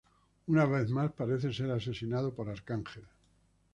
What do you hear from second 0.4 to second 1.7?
Una vez más, parece ser